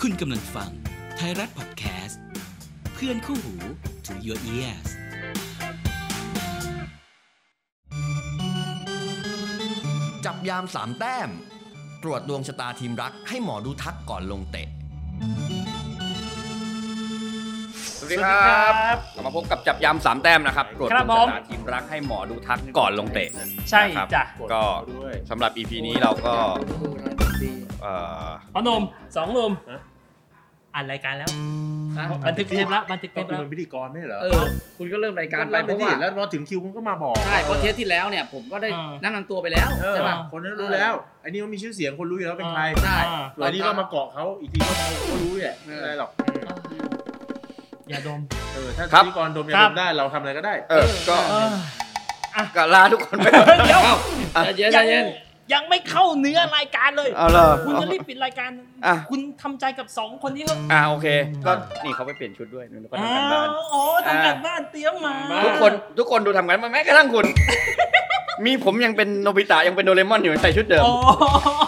[0.00, 0.70] คุณกำลังฟัง
[1.16, 2.22] ไทยรัฐพอดแคสต์
[2.94, 3.54] เพื่อนคู่หู
[4.06, 4.88] to your ears
[10.24, 11.30] จับยามสามแต้ม
[12.02, 14.68] ตรวจดวงชะตาทีมรักให้หมอดูทักก่อนลงเตะ
[17.98, 23.28] สวัสดีครับกลับมาพบกับจับยามสามแต้มนะครับ ตรวจครับดวงผม ชะตาทีมรักให้หมอดูทักก่อนลงเตะ
[23.70, 24.22] ใช่นะครับ จ้ะ
[24.52, 24.62] ก็
[25.30, 26.34] สำหรับ EP นี้เราก็
[27.82, 27.92] เอ่
[28.26, 28.82] อพ่อหนุ่ม
[29.16, 29.52] สองหนุ่ม
[30.74, 31.30] อ่านรายการแล้ว
[31.98, 34.42] ฮะบันทึกเทปแล้วบันทึกเทก็ปคุณแล้วเป็นพิธีกรไม่ใช่เหรอเออ
[34.78, 46.10] คุณก็เริ่มรายการไปก็เพเริ่ราะมไปว่าดิแล้วพอถึงคิวคุณก็มาบอกใช่เพราะเทปที่แล้วเนี่ยผมก็ได้อ่าแนะนำตัวไปแล้วเออใช่ป่ะคนนั้นรู้แล้วไอ้นี่มันมีชื่อเสียงคนรู้อยู่แล้วเป็นใครใช่อ่าส่วนอันนี้ก็มาเกาะเขาอีกทีก็เขาก็รู้แหละไม่เป็นไรหรอก
[47.90, 48.20] อย่าดม
[48.54, 51.54] เออถ้าพิธีกรดมยาครัดบมได้เราทำอะไรก็ได้ เออก็เออ
[52.56, 53.28] ก็ลาทุกคนไป
[53.66, 53.82] เดี๋ยว
[54.44, 55.04] ใจเย็นใจเย็น
[55.52, 58.50] ยังไม่เข้าเนื้อรายการเลยเอาเลยคุณจะรีบปิดรายการ
[58.86, 61.06] อะ คุณทำใจกับสองคนนี้เถอะอ่าโอเค
[61.46, 61.52] ก็
[61.84, 67.26] นี่เขาไปเปลี่ยนชุดด้วยแล้วก็อ๋อทำกันบ้าน อ๋อทำกันบ้านเตรียมมาทุกคนทุกคนดูทำกันบ้านแม้กระทั่งคุณ
[68.44, 70.92] มีผมยังเป็นโนบิตะยังเป็นโดเรมอนอยู่ใส่ชุดเดิมโอ้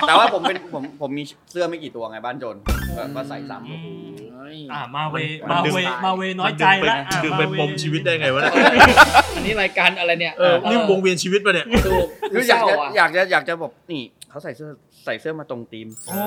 [0.07, 2.57] แต่ว่าผมเป็นผมผมมีเสื้อไม่กี่ตัวไงบ้านโจร
[2.97, 4.12] ก็ก็ใส่ซ้ำ
[4.43, 5.17] อืมเฮ้ยอ่ามาเว
[5.49, 8.55] มันมาดึงเวมาเวน้อยใจแล้วอะดึงไปมาเวปมชีวิตได้ไงวะเนี่ย
[9.37, 14.71] อันนี้รายการอะไรเนี่ยเออนี่วงเวียนชีวิตปะเนี่ยถูกคืออยากจะเศร้ะอยากจะอยากจะบอกนี่เขาใส่เสื้อ
[15.05, 16.19] ใส่เสื้อมาตรงธีมโอ้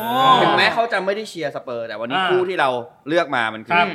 [0.41, 2.69] ถึงแม้เขาจะไม่ได้เชียร์สเปอร์ แต่วันนี้อ่าคู่ที่เรา
[3.07, 3.87] เลือกมามันคืครัอบ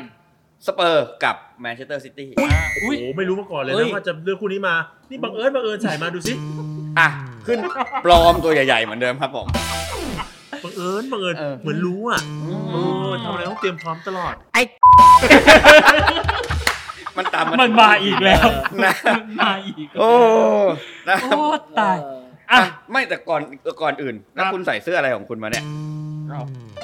[0.67, 2.47] สเปอร์กับแมนเชสเตอร์ซิตี้โอ้
[2.85, 4.75] อุ้ยโหไม่รู้มาก่อนเลยเฮ้นะยว่าจะเลือกคู่นี้มา
[5.11, 6.33] นี่บังเอิญบังเอิญใส่มาดูสิ
[6.99, 7.09] อะ
[7.47, 7.59] ขึ้น
[8.05, 9.47] ปลอมตัวใหญ่ๆเหมือนเดิมครับผม
[10.65, 12.21] บังเอิญบังเอิญเออเหมือนรู้อะ
[12.73, 12.77] เอ
[13.09, 14.35] อทำอะไรต้องเตรียมพร้อมตลอด
[17.17, 18.49] มันตามมันมาอีกแล้ว
[18.85, 20.11] นะมันมาอีกโอ้
[21.09, 21.45] นะครับโอ้
[21.79, 23.41] ตายเอออะอะไม่แต่ก่อน
[23.83, 25.65] ก่อนอื่นแล้วครับคุณใส่เสื้ออะไรของคุณมาเนี่ย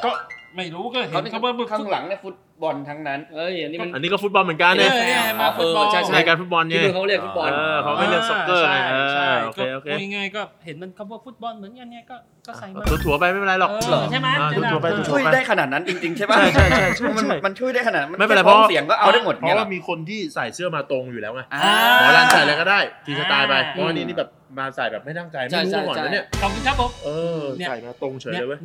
[0.05, 0.11] ก็
[0.57, 12.17] ไม่รู้ก็เห็เขานเขาว่าข้างหลังเนี่ยฟุต บอลทั้งนั้น เอ้ยอันนี้มันอันนี้ก็ฟุตบอลเหมือนกันเนี่ยเออมาฟุตบอลเออใช่ใช่รายการฟุตบอลที่เนี่ยนู่นเขาเรียกฟุตบอลเออเขาไม่เล่นซ็อกเกอร์ไงเอใช่อใช่โอเคโอเคก็พูดง่ายๆก็เห็นมันคำว่าฟุตบอลเหมือนกันเนี่ยก็
[12.47, 24.29] ก็ใส่มาถั่วๆไปไม่เป็นไรหรอกเออใช่ไหมอ่าเจ๊ดำถั่วๆไปเออถั่ช่ววยๆไปได้ขนาดนั้นจริงๆใช่ป่ะใช่ใช่ใช่ใช่มันใช่มันช่วยได้ขนาดนั้นไม่เป็นไรแค่พ้องเพราะเสียงก็เอาได้หมดเพเนี่ยราะเหรว่าอมีคนที่ใส่เสื้อมาตรงอยู่แล้วไงอ่าหมอรันใส่อะไรก็ได้ทีสไตล์ไปอ่าเพราะว่านี่นี่แบบ
[24.59, 27.09] มาใส่แบบไม่ตั้งใจไม่ใช่รู้ใช่มาก่อนใช่นะเนี่ยขอบคุณครับผมเอ
[27.39, 28.61] อเนี่ยใส่มาตรงเฉยเนี่ยเลยเว้ย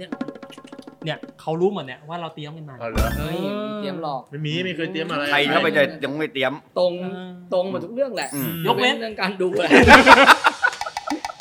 [1.05, 9.69] เนี่ยเนี่ยเขารู้หมดเนี่ยว่าเราเตรียมกันมาเอาเหรอเฮ้ยมีเตรียมหลอก ไม่มีไม่เคยเตรียมอะไรใครเข้าไปจะยังไม่เตรียม ตรงเออตรงหมดทุกเรื่องแหละ อืม ยกเว้นเรื่องการดูแหละ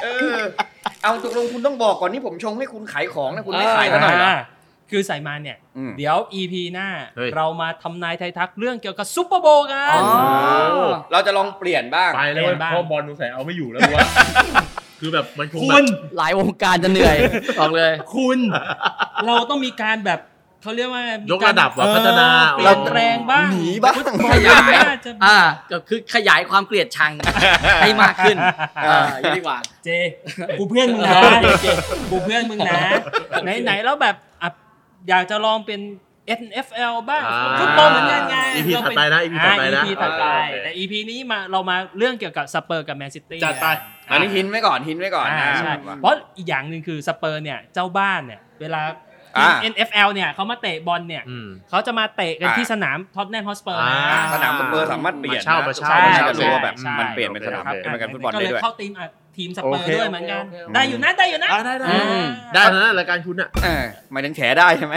[0.03, 0.07] เอ
[0.37, 0.41] อ
[1.03, 4.35] เอาตกลงคุณต้องบอกก่อนนี่ผมชงให้คุณขายของนะคุณไม่ขายซะหน่อยเหรอา
[4.91, 14.07] คือใส่มาเนี่ย อืม เดี๋ยว EP หน้า เฮ้ย เรามาทำนายไทายทักเรื่องเกี่ยวกับซุปเปอร์โบว์กัน อ๋อ เราจะลองเปลี่ยนบ้าง ไปแล้วเว้ยเปลี่ยนบ้างเพราะบอลสงสัยเอาไม่อยู่แล้ววะ
[15.01, 17.17] คือแบบมันคงคุแบบณ หลายวงการจะเหนื่อย
[17.61, 18.39] บอกเลย คุณ
[19.27, 20.21] เราต้องมีการแบบ
[20.63, 25.39] เขาเรียกว่ายกระดับว่ะเออพัฒนาเปลี่ยนแปลงบ้างหนีบ้างฟุตบอลขยายน่จะอ่า
[25.71, 27.13] ก็คือขยายความเกลียดชัง
[27.83, 28.37] ให้มากขึ้น
[28.87, 29.89] อ่าอย่างนี้ดีกว่าเจ
[30.59, 31.23] กูเพื่อนมึงนะ
[32.11, 32.81] กูเพื่อนมึงนะ
[33.45, 34.49] ไหนไหนๆแล้วแบบอะ
[35.09, 35.81] อยากจะลองเป็น
[36.41, 43.67] NFL บ้างอ่าฟุตบอลเหมือนกันไง EP ถัดไปนะ EP ถัดไปนะอ่า EP ถัดไปโอเคแต่ EP นี้มาเรามาเรื่องเกี่ยวกับสเปอร์กับแมนซิตี้จัดไป
[44.11, 48.81] อันนี้หินไว้ก่อนหินไว้ก่อนอ่านะใช่เพราะอีกอย่างหนึ่งคือสเปอร์เนี่ยเจ้าบ้านเนี่ยเวลา
[49.39, 64.95] อ่า NFL เนี่ยเขามาเตะบอลเนี่ยอืมเขาจะมาเตะกันอ่าที่สนามท็อตแนมฮอสเปอร์อ่าอ่าสนามสเปอร์สามารถเปลี่ยนมาเช่านะมาเช่าใช่มาเช่าจะรู้ว่าแบบใช่มันเปลี่ยนเป็นสนามโอเคเป็นการฟุตบอลก็ได้เลยด้วยเข้าทีมอะทีมสเปอร์โอเคด้วยเหมือนกันโอเคโอเคได้อยู่นะได้อยู่นะอ่าได้ได้อ่าได้นะรายการคุณอะเออหมายถึงแฉได้ใช่ไหม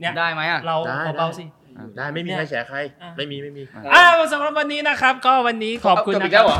[0.00, 1.44] เนี่ยได้ไหมอะเราได้เบาๆสิ
[1.96, 3.62] ได้ไม่มีใครแฉใครอะไม่มีไม่มี
[3.94, 6.58] อ้าวสำหรับวันนี้นะครับ ก็วันนี้ขอบคุณเอาจบนะอีกคแล้รับวเหรอ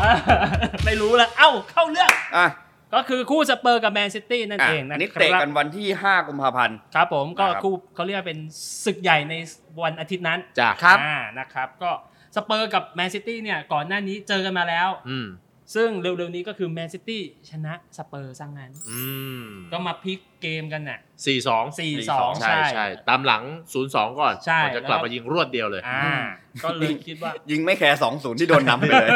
[0.86, 2.46] ไม่รู้ละเอ้าเข้าเรื่องอะ
[2.94, 8.38] ก็คือคู่สเปอร์กับแมนซิตี้นั่นอะเองนะอันนี้คเตะรับกันวันที่ 5 กุมภาพันธ์ครับผมก็นะครับคู่เขาเรียกว่าเป็น
[8.84, 9.34] ศึกใหญ่ใน
[9.82, 11.90] วันอาทิตย์นั้นจ้ะครับอ่านะครับก็
[12.36, 15.28] สเปอร์กับแมนซิตี้เนี่ยก่อนหน้านี้เจอกันมาแล้วอืม
[15.74, 19.02] ซึ่งเร็วๆนี้ก็คือแมนซิตี้ชนะสเปอร์ซะงั้นอื
[19.42, 23.42] มก็มาพลิกเกมกันน่ะสี่สองสี่สองใช่ใช่ใช่ตามหลัง
[23.72, 26.16] ศูนย์สองก่อนใช่ก่อนจะกลับแล้วมายิงรวดเดียวเลยอ่า
[26.64, 29.08] ก็เลยคิดว่า ยิงไม่แคร์สองศูนย์ที่โดนนำไปเลย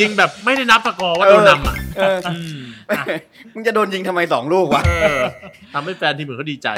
[0.00, 2.18] ยิงแบบไม่ได้นับสกอร์ว่าโดนนำอะเออ
[2.88, 5.22] มึงจะโดนยิงทำไมสองลูกวะเออ
[5.74, 6.68] ทำให้แฟนทีมอื่นเขาดีใจ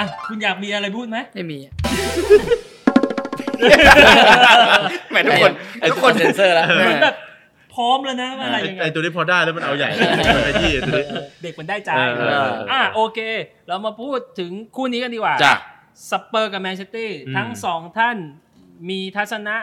[0.00, 1.58] อะคุณอยากมีอะไรพูดไหมไม่มี
[5.10, 7.16] แหมทุกคนไอ้ทุทุกกคคนนเซนเซอร์แล้วเหมือนแบบ
[7.74, 9.88] พร้อมแล้วนะว่าอะไรไอ้ยังไงไอตัวนี้พอได้แล้วมันเอาใหญ่
[10.44, 11.06] ไอ้ที่ตัวนี้
[11.42, 13.18] เด็กมันได้ใจเออเอออะโอเค
[13.68, 15.54] เรามาพูดถึงคู่นี้กันดีกว่าจ้ะ
[16.10, 18.16] สเปอร์กับแมนเชสเตอร์อืมทั้งสองท่าน
[18.90, 19.56] มีทัศนะ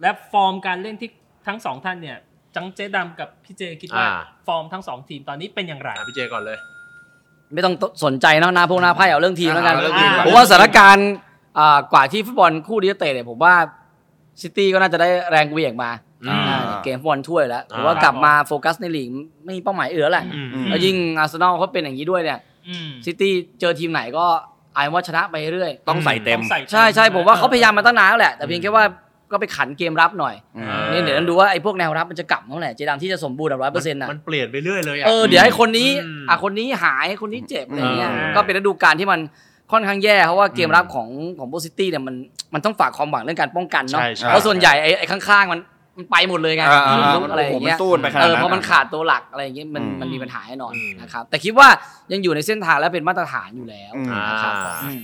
[0.00, 1.10] และฟอร์มการเล่นที่
[1.46, 2.18] ทั้งสองท่านเนี่ย
[2.56, 4.10] จังเจดำกับพี่เจคิดว่าอ่า
[4.46, 6.58] ฟอร์มทั้งสองทีมตอนนี้เป็นอย่างไรอะพี่เจก่อนเลย
[7.54, 7.74] ไม่ต้อง
[8.04, 11.08] สนใจเนอะหน้าพวกหน้าไพ่เอาเรื่องทีมแล้วกันเอาเรื่องทีมก่อนผมว่าสถานการณ์
[11.58, 13.54] อ่ากว่าที่ฟุตบอลคู่นี้จะเตะเนี่ยผมว่า
[14.42, 15.90] ซิตี้ก็น่าจะได้แรงเหวี่ยงมา
[16.24, 19.08] อืมอ่าเกมฟุตบอลถ้วยแล้วผมว่ากลับมาโฟกัสในลีก
[19.44, 22.38] ไม่มีเป้าหมายอื่นแล้วแหละอืมอืมแล้วยิ่งอาร์เซนอลเขาเป็นอย่างนี้ด้วยเนี่ย
[22.68, 24.24] อืมซิตี้เจอทีมไหนก็
[24.76, 28.84] อายว่าชนะไปเรื่อยต้องใส่เต็มต้องใส่ใช่ใช่ผมว่าเขาพยายามมาตั้งนานแล้วแหละแต่เพียงแค่ว่า
[29.30, 39.20] ก็ไปขันเกมรับหน่อยอืมนี่เดี๋ยวต้องดูว่าไอ้พวกแนวรับมันจะกลับเมื่อไหร่เจดามที่จะสมบูรณ์แบบร้อยเปอร์เซ็นต์ะมันเปลี่ยนไปเรื่อยเลยอะเออเดี๋ยวให้คนนี้อืมอะคนนี้หายคนนี้เจ็บอะไรเงี้ยเออก็เป็นฤดูกาลที่มัน
[39.72, 41.08] ค่อนข้างแย่เพราะว่าเกมรับของ
[41.38, 42.14] ของโบซิตี้เนี่ยมัน
[42.54, 45.60] มันต้องฝากความหวังเรื่องการป้องกันเนาะใช่ใช่เพราะส่วนใหญ่ไอ้ไอ้ข้างๆมัน
[45.96, 51.68] มันไปหมดเลยไงอ่าอ่าลุกอะไรอย่างเงี้ยโอ้โหมันสู้กันไปขนาดนั้นเออเพราะมันขาดตัวหลักอะไรอย่างเงี้ยมันอืมมันมีปัญหาแน่นอนอืมนะครับแต่คิดว่า
[52.12, 55.00] ยังอยู่ในเส้นทางและเป็นมาตรฐานอยู่แล้วอืมนะครับอ่าอืม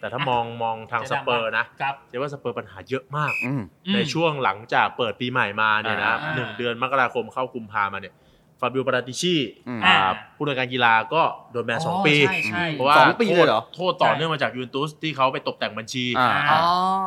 [0.00, 3.62] แต่ถ้ามองมองทางสเปอร์นะครับเจ๊ว่าสเปอร์ปัญหาเยอะมากอืม
[3.94, 8.14] ในช่วงหลังจากเปิดปีใหม่มาเนี่ยนะอ่าหนึ่งเดือนมกราคมเข้ากุมภามาเนี่ย
[8.60, 9.34] ฟาบิโอปาราติชี
[9.68, 9.94] อืมอ่า
[10.36, 11.22] ผู้อำนวยการกีฬาก็
[11.52, 16.58] โดนแบนสองปีใช่ใช่เพราะว่าสองปีเลยเหรอโทษต่อเนื่องมาจากยูเวนตุสที่เขาไปตกแต่งบัญชีอ่าอ่า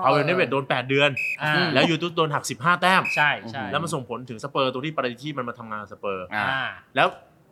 [0.04, 1.10] เอาเวนเนเวตโดน 8 เดือน
[1.42, 6.64] อ่าอืมแล้วยูเวนตุสโดนหัก 15 แต้มใช่ใช่แล้วมันส่งผลถึงสเปอร์ตัวที่ปาราติชีมันมาทำงานกับสเปอร์อ่าอ่า
[6.96, 7.08] แล้ว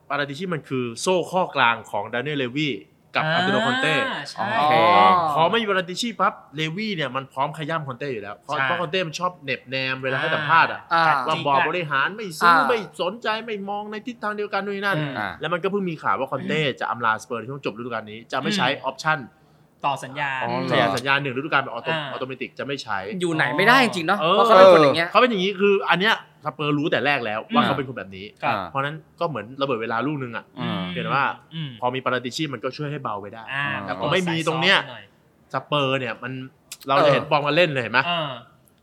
[0.10, 2.70] ปาราติชีมันคือโซ่ข้อกลางของแดเนียลเลวี
[3.18, 3.96] กับอันโตนิโอคอนเต้
[4.32, 4.74] ใช่โอเค
[5.36, 19.20] พอไม่มีปาราติชีปั๊บเลวีเนี่ยมันพร้อมขย้ำคอนเต้อยู่แล้วเพราะใช่เพราะคอนเต้มันชอบเหน็บแนมเวลาให้สัมภาษณ์อะอ่าว่าบอร์ดบริหารไม่ซื้ออ่าไม่สนใจไม่มองในทิศทางเดียวกันนู่นนั่นอืมอ่าแล้วมันก็เพิ่งมีข่าวว่าคอนเต้จะอำลาสเปอร์ในช่วงจบฤดูกาลนี้จะไม่ใช้ option
[19.86, 26.16] ต่อสัญญาอ๋อสัญญาสัญญาหนึ่งฤดูกาลแบบ auto อ่า automatic จะไม่ใช้ อยู่ไหนไม่ได้จริงๆเนาะเออเพราะเขาเป็นคนอย่างเงี้ยเขาเป็นอย่างนี้คืออันเนี้ย
[26.48, 31.24] สเปอร์รู้แต่แรกแล้วว่าอืมเขาเป็นคนแบบนี้ครับอ่าเพราะฉะนั้นก็เหมือนระเบิดเวลาลูกนึงอะอืมเห็นว่า
[31.54, 35.06] อืมพอมีปาราติชีมันก็ช่วยให้เบาไปได้อ่าแต่พอไม่มีตรงเนี้ยหน่อย
[35.54, 36.34] สเปอร์เนี่ยมัน
[36.88, 38.32] เราจะเห็นฟอร์มกันเล่นเลยเห็นไหมอ่า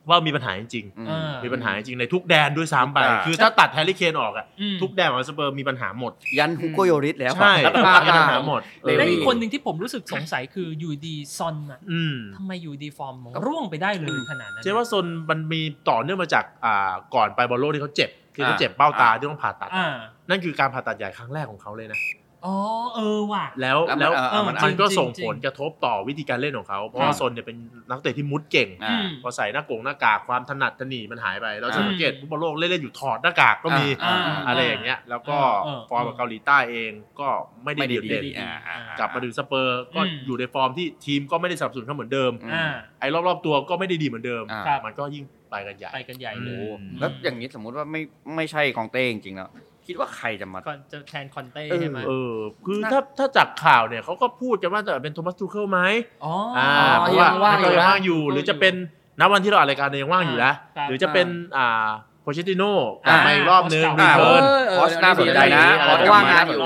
[0.08, 13.14] ว่ามีปัญหาจริงอืมอ่าๆมีปัญหาจริงๆในทุกแดนด้วยซ้ำไปอ่าคือถ้าตัดแฮร์รี่เคนออกอะอืมทุกแดนของสเปอร์มีปัญหาหมด ยันฮุโกโยริสแล้วใช่แล้วก็มีปัญหาหมดเลวี่และอีกคนหนึ่งที่ผมรู้สึกสงสัยคืออยู่ดีๆซนอะอืมทำไมอยู่ดีฟอร์ม
[13.46, 19.94] ร่วงไปได้เลยขนาดนั้นเจ๊ว่าซนมันมีต่อเนื่องมาจากอ่าก่อนไปบอลโลกที่เขาเจ็บคือเขาเจ็บเบ้าตาที่ต้องผ่าตัดอ่า
[20.30, 21.98] นั่นคือการผ่าตัดใหญ่ครั้งแรกของเขาเลยนะ
[22.46, 22.56] อ๋อ
[22.94, 27.56] เออว่ะ แล้วแล้วมันแล้วเออมันมันก็จริงๆส่งจริงผลกระทบต่อวิธีการเล่นของเขา เพราะว่าครับซนเนี่ยเป็น
[27.90, 34.18] นักเตะที่มุดเก่งอ่าอืมพอใส่หน้ากงหน้ากากความถนัดถนีมันหายไป เราจะอ่าสังเกตฟุตบอลโลกเล่นๆอยู่ถอดหน้ากากก็มีอ่า
[34.48, 37.28] อะไรอย่างเงี้ย แล้วก็เออเออฟอร์มกับเกาหลีใต้เองก็
[37.64, 42.66] ไม่ได้ไม่ได้โดดเด่นดีอ่าอ่ากลับมาถึงสเปอร์ก็อืมอยู่ในฟอร์มที่ทีมก็ไม่ได้สนับสนุนเขาเหมือนเดิมอืมอ่า
[43.00, 46.62] ไอ้รอบๆตัวก็ไม่ได้ดีเหมือนเดิมอ่าครับมันก็ยิ่งไปกันใหญ่ไปกันใหญ่เลโอ้ยโห
[47.00, 48.00] แล้วอย่างนี้สมมุติว่าไม่
[48.36, 49.50] ไม่ใช่คอนเต้จริงๆแล้ว
[49.86, 52.34] คิดว่าใครจะมาก็จะแทนคอนเต้เออใช่ไหมเออ
[52.66, 55.80] คือน่าถ้าถ้าจากข่าวเนี่ยเขาก็พูดกันว่าจะเป็นโทมัสทูเคิลไหม
[56.24, 58.74] อ๋ออ่าอ๋อเพราะว่ายังว่างอยู่ยังนะว่างอยู่ หรือจะเป็น
[59.20, 61.26] ณวันที่เราอัดรายการเนี่ยยังว่างอยู่นะครับหรือจะเป็น
[61.56, 61.88] อ่า
[62.22, 62.72] โพเชติโน่
[63.04, 64.42] กอ่าลับมาอีกรอบนึงอ่า return
[64.72, 66.60] คอสน่าสนใจนะเพราะว่างงานอยู่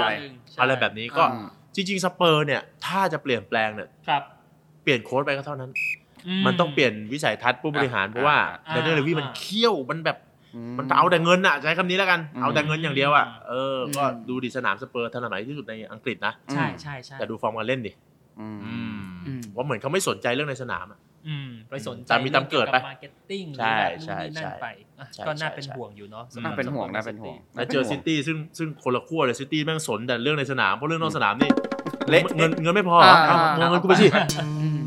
[0.61, 4.23] อะไรแบบนี้ก็อืมจริงๆสเปอร์เนี่ย ถ้าจะเปลี่ยนแปลงเนี่ยครับ
[4.83, 5.71] เปลี่ยนโค้ชไปก็เท่านั้น
[6.27, 8.37] อืมันต้องเปลี่ยนวิสัยทัศน์ผู้บริหารเพราะว่า
[8.69, 10.28] อ่าเดนเนียลเลวี่อ่ามัมันเคี่ยวมันแบบอื
[10.79, 17.93] มันเอาแต่เงินอะใช้คำนี้แล้วกันอืมเอาแต่เงินอย่างเดียวอะเออก็อืมดูดิสนามสเปอร์ทันสมัยที่สุดในอังกฤษนะใช่ใช่ใช่แต่ดูฟอร์มการเล่นดิ
[18.41, 18.49] อื
[18.95, 24.67] มอืมว่าเหมือนเขาไม่สนใจเรื่องในสนามอะอืมไปสนใจตามมีตามเกิดไป marketing ใช่หรือใช่แบบนู่นนี่นั่นใช่ไป
[24.99, 31.51] อะใช่ก็น่าใช่เป็นใช่ห่วงอยู่เนาะสำหน่ารับเป็นห่วงสเปอร์น่าเป็นห่วงแล้วเจอซิตี้ซึ่งซึ่งคนละขั้วเลยซิตี้แม่งสนแต่เรื่องในสนามเพราะเรื่องนอกสนามนี่
[32.11, 34.07] เละเงินเงินไม่พอเหรออ่าเอาเอาเงินกูไปสิ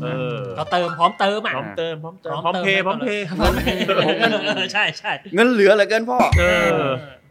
[0.02, 3.24] เออก็เติมพร้อมเติมอะพร้อมเติมพร้อมเติมพพร้ร้ออมมเติมพร้อมเพย์พร้อมเพย์
[4.44, 6.66] เออใช่ใช่เงินเหลือเหลือเกินพ่อเออ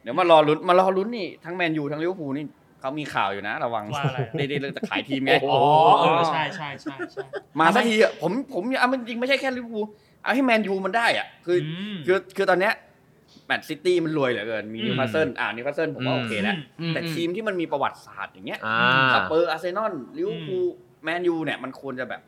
[0.03, 2.45] เดี๋ยวมารอลุ้นมารอลุ้นนี่ทั้งแมนยูทั้งลิเวอร์พูลนี่
[2.79, 5.61] เขามีข่าวอยู่นะระวังว่าอะไรเด็ดๆเรื่องจะขายทีมไงอ๋อ
[5.99, 7.25] เออใช่ใช่ใช่ใช่
[7.59, 9.85] มาสักทีอะผมผมเอามันจริงไม่ใช่แค่ลิเวอร์พูล
[10.23, 18.77] เอาให้แมนยูมันได้อะคืออมคือคือตอนเนี้ยแมนซิตี้มันรวยเหลือเกินมีอืมนิวคาสเซิลอ่านิวคาสเซิลผมว่าอืมโอเคแล้วอืมแต่ทีมที่มันมีประวัติศาสตร์อย่างเงี้ยอ่า
[19.15, 20.65] สเปอร์อาร์เซนอลลิเวอร์พูล
[21.03, 22.21] แมนยูเนี่ยมันควรจะแบบ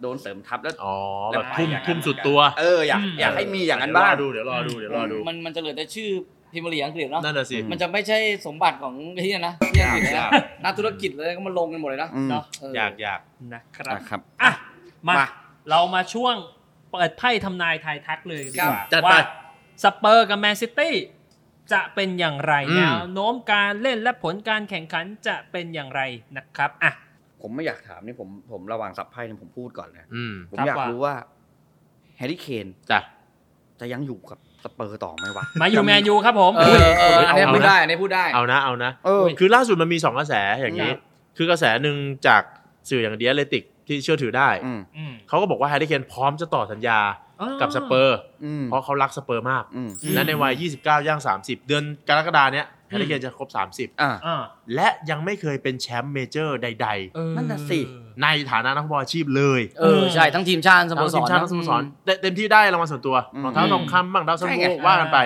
[0.00, 0.96] โดนเสริมทัพแล้วอ๋อ
[1.32, 6.08] แล้วแบวบไปทุ่มอย่างนั้นทุ่มสุดตัว เอออยากอืมอยากให้มีอย่างนั้นบ้างเดี๋ยวรอดูเดี๋ยวรอดูเดี๋ยวรอดูมันมันจะเหลือแต่ชื่อ
[6.52, 10.30] พรีเมียร์ลีกอังกฤษเนาะนั่นน่ะสิมันจะไม่ใช่สมบัติของที่นี่นะที่อังกฤษเลยนะ
[10.64, 13.20] นักธุรกิจเลยก็มาลงกันหมดเลยนะอืมเนาะเอยากอยาก
[13.54, 14.50] นะครับนะครับอะ
[15.08, 15.26] มามา
[15.70, 16.34] เรามาช่วง
[16.92, 19.18] เปิดไพ่ทำนายทายทักเลยดีกว่าจัดไปว่า
[19.82, 20.94] สเปอร์กับแมนซิตี้
[21.72, 26.00] จะเป็นอย่างไรอืมแนวโน้มการเล่นและผลการแข่งขันจะเป็นอย่างไร
[26.36, 26.92] นะครับอะ
[27.40, 31.14] ผมไม่อยากถามนี่ผมผมระหว่างสับไพ่เนี่ยผมพูดก่อนนะอืมผมครับอยากว่ารู้ว่า
[32.16, 33.00] แฮร์รี่เคนจ้ะ
[33.80, 40.98] จะยังอยู่กับสเปอร์ต่อไหมวะมาอยู่แมนยูครับผมเออเอออันนี้เอาพูดนะได้อันนี้พูดได้เอานะเอานะเออคือล่าสุดมันมีสองกระแสอย่างนี้ครับ
[41.36, 41.96] คือกระแสหนึ่ง
[42.26, 42.42] จาก
[42.90, 46.98] สื่ออย่าง The Athletic ที่เชื่อถือได้อืมอืมเขาก็บอกว่าแฮร์รี่เคนพร้อมจะต่อสัญญา
[47.60, 53.48] กับสเปอร์อืมเพราะเขารักสเปอร์มากอืมและในวัย 29 ย่าง 30 เดือนกรกฎาเนี้ยแฮร์รี่เคนจะครบ
[54.02, 65.18] อ่าอ่า30 และยังไม่เคยเป็นแชมป์ major ใดเออนั่นน่ะสิๆในฐานะนักฟุตบอลอาชีพเลย เออใช่ทั้งทีมชาติทั้งสโมสรทั้งทีมชาติทั้งสโมสรเต็มเต็มที่ได้รางวัลส่วนตัวอืมรองเท้าทองคำบ้างดาวซัลโวใช่ไงว่ากันไป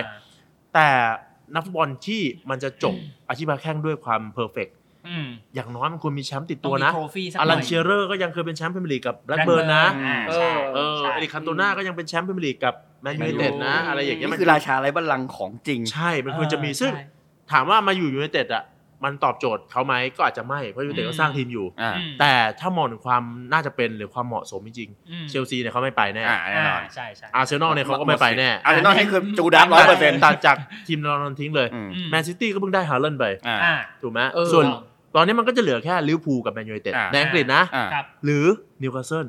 [0.73, 0.89] แต่
[1.53, 2.93] นักฟุตบอลที่มันจะจบ
[3.29, 4.84] อาชีพแข่งด้วยความ perfect อืม
[5.55, 17.03] อย่างน้อยมันควรมีแชมป์ติดตัวนะ trophy สักอัน่นเชียเรอร์ก็ยังเคยเป็นแชมป์พรีเมียร์ลีกกับแบล็กเบิร์นนะอ่าเอใช่อเออใช่เอริกคันโตนาก็ยังเป็นแชมป์พรีเมียร์ลีกกับแมนยูไนเต็ดนะอะไรอย่างเงี้ยนี่มันคือราชาไรบัลลังก์ของจริง ใช่มันควรจะมีเออซึ่งใช่
[17.51, 18.65] ถามว่ามาอยู่ยูไนเต็ดอะ
[19.05, 30.57] มันตอบโจทย์เขาไหมก็อาจจะไม่เพราะยูไนเต็ดก็สร้างทีมอยู่อ่าอืมแต่ถ้ามองถึงความน่าจะเป็นหรือความเหมาะสมจริงอืมๆเชลซีเนี่ยเขาไม่ไปแน่อ่าแน่นอนใช่ใช่อาร์เซนอลเนี่ยเขาก็ไม่ไปแน่อาร์เซนอลนี่คือ Judas ร้อยเปอร์เซ็นต์ตัดจาก
[30.87, 34.65] ทีมลอนดอนทิ้งเลยอืมแมนซิตี้ก็เพิ่งได้ฮาเลนไปอ่าอ่าถูกไหมเออส่วน
[35.15, 38.45] ตอนนี้มันก็จะเหลือแค่ลิเวอร์พูลกับแมนยูไนเต็ดอ่าในอังกฤษนะอ่าครับหรือ
[38.81, 39.27] นิวคาสเซิล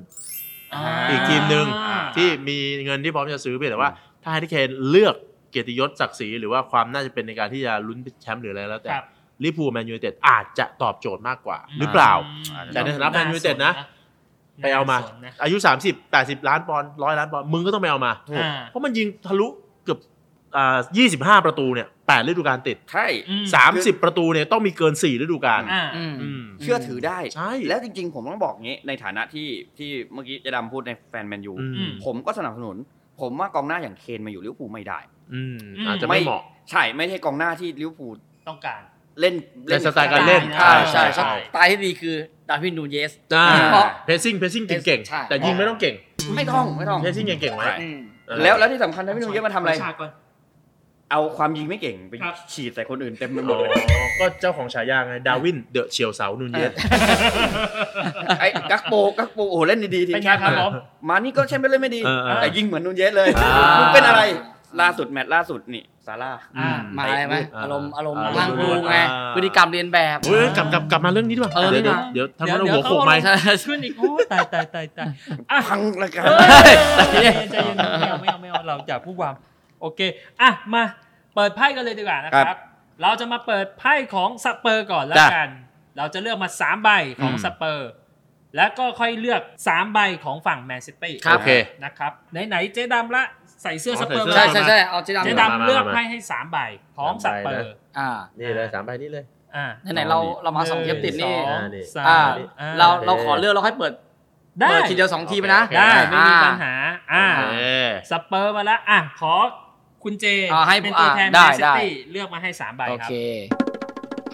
[0.74, 3.90] อ่าอีกทีมหนึ่งอ่าที่มีเงินที่พร้อมจะซื้อเพียงแต่ว่า
[4.22, 5.14] ถ้าแฮร์รี่เคนเลือก
[5.50, 9.04] เกียรติยศศักดิ์ศรีหรือว่าความน่าจะเป็นในการที่จะลุ้นแชมป์หรืออะไรแล้วแต่ครับ
[9.44, 13.72] ลิเวอร์พูลแมนยูไนเต็ดอาจจะตอบโจทย์มากกว่า หรือเปล่าอืมแต่ในฐานะแฟนยูไนเต็ดนะ
[14.62, 19.48] ไปเอามาสนนะอายุ 30 80 ล้านปอนด์ร้อยล้านปอนด์มึงก็ต้องไปเอามาอ่าเพราะมันยิงทะลุ
[20.56, 23.44] เกือบอ่า25ประตูเนี่ย8ฤดูกาลติดใช่อืม
[23.74, 29.48] 30ประตูเนี่ยต้องมีเกิน4ฤดูกาล อ่าอืมอืม เชื่อถือได้ ใช่ แล้วจริงๆ ผมต้องบอกงี้ในฐานะที่
[29.78, 32.76] ที่เมื่อกี้เจะดำพูดในแฟนแมนยูอืมอืม ผมก็สนับสนุน
[33.20, 34.98] ผมว่ากองหน้าอย่างเคนมาอยู่ลิเวอร์พูลไม่ได้
[35.34, 38.16] อืมอืมอาจจะไม่เหมาะ ใช่ไม่ใช่กองหน้าที่ลิเวอร์พูล
[38.48, 38.80] ต้องการ
[39.20, 39.34] เล่น
[39.70, 42.14] ในสไตล์การเล่น ใช่ใช่ใช่ใช่ใช่สไตล์ที่ดีคือ
[42.48, 45.94] ดาร์วินนูนเยส อ่าเพราะ pressing pressing เก่งใช่ ๆแต่ยิงไม่ต้องเก่ง
[46.36, 47.98] ไม่ต้องไม่ต้อง pressing เก่งๆไว้ใช่อืม
[48.28, 50.10] เออแล้วแล้วที่สำคัญนะพี่นุ่มเยอะมาทำอะไรฉากก่อน
[51.10, 53.68] เอาความยิงไม่เก่งไปครับฉีดใส่คนอื่นเต็มไปหมดเลยอ๋อ
[54.20, 56.72] ก็เจ้าของฉายาไงดาวินเดอะเชียวเสานูนเยส
[58.40, 60.72] ไอ้กักโปกักโปโอ้โหเล่นดีๆทีเป็มนไงชาติครับผม
[61.08, 64.22] มานี่ก็ใช่ไม่เล่นไม่ดีเออเออแต่ยิงเหมือนนูนเยสเลยอ่ามึมึงเป็นอะไร
[64.80, 73.32] ล่าสุดแมตช์ล่าสุดนี่ซาร่าอ่ามาอะไรไหมอ่าอารมณ์อารมณ์อ่าทางดูไงอ่าพฤติกรรมเรียนแบบเฮ้ยกลับกลับกลับมาเรื่องนี้ดีกว่าเออเดี๋ยวนี่เดี๋ยวนะเดี๋ยวทำให้เราหัวโขกไหมใช่
[73.66, 75.08] ขึ้นอีกโอ้ตายตายตายตาย
[75.50, 76.74] อะพังรายการเฮ้ย
[77.12, 79.34] ใจเย็นใจเย็นไม่เอาไม่เอาไม่เอาเราจะพูดความ
[79.80, 80.00] โอเค
[80.40, 80.82] อะมา
[81.34, 82.60] เปิดไพ่กันเลยดีกว่านะคครัรับบ
[83.02, 85.50] เราจะมาเปิดไพ่ของสเปอร์ก่อนแล้วจ้ะกัน
[85.96, 86.90] เราจะเลือกมาสามใบ
[87.22, 87.90] ของอืมสเปอร์
[88.56, 91.50] แล้วก็ค่อยเลือกสามใบของฝั่งแมนซิตี้ครับโอเค
[91.84, 92.12] นะครับ
[92.48, 93.24] ไหนๆเจ๊ดำละ
[93.62, 96.58] ใส่เสื้ออ๋อสเปอร์ใส่มาเสื้ใช่อใช่ใช่เอาเจ๊ดำเจ๊ดีกว่าดำเลือกไพ่ให้สามใบ
[96.96, 99.24] ของสสามเปใบอนะร์อ่านี่เลยสามใบนี้เลย
[99.56, 102.20] อ่าไหนๆเราเรามาสองเทปติดนี่หงสองอ่านี่สามอ่า
[102.60, 103.92] อ่าเราเราขอเลือกเราค่อยเปิด
[104.60, 106.74] ได้เปิดทีเดียวสองทีมนะโอเคได้ไม่มีอ่าปัญหา
[107.12, 107.58] อ่าโอเค
[108.10, 109.34] สเปอร์มาแล้วอะขอ
[110.08, 113.14] คุณเจอ่าให้เป็นตัวแทนอ่าได้แมนซิได้ตี้เลือกมาให้สามใบโอครับเค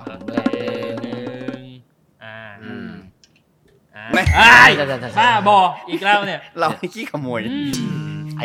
[0.08, 0.36] โอเค
[1.02, 1.20] หนึ่
[1.60, 1.62] ง
[2.24, 2.90] อ่าอืม
[3.96, 5.58] อ่าไม่อ้ายใช่ใช่ใช่บ้าบอ
[5.90, 7.40] อีกแล้วเนี่ย เราขี้ขโมย
[8.38, 8.44] ไอ้